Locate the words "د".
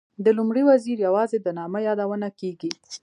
0.23-0.27, 1.41-1.47